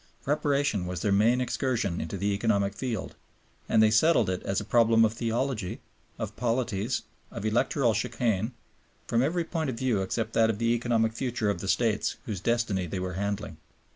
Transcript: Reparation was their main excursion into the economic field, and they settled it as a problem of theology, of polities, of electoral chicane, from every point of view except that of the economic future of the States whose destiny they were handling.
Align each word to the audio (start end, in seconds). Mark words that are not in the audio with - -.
Reparation 0.25 0.87
was 0.87 1.03
their 1.03 1.11
main 1.11 1.39
excursion 1.39 2.01
into 2.01 2.17
the 2.17 2.33
economic 2.33 2.73
field, 2.73 3.13
and 3.69 3.83
they 3.83 3.91
settled 3.91 4.31
it 4.31 4.41
as 4.41 4.59
a 4.59 4.65
problem 4.65 5.05
of 5.05 5.13
theology, 5.13 5.79
of 6.17 6.35
polities, 6.35 7.03
of 7.29 7.45
electoral 7.45 7.93
chicane, 7.93 8.53
from 9.05 9.21
every 9.21 9.43
point 9.45 9.69
of 9.69 9.77
view 9.77 10.01
except 10.01 10.33
that 10.33 10.49
of 10.49 10.57
the 10.57 10.73
economic 10.73 11.13
future 11.13 11.51
of 11.51 11.59
the 11.61 11.67
States 11.67 12.15
whose 12.25 12.41
destiny 12.41 12.87
they 12.87 12.99
were 12.99 13.13
handling. 13.13 13.57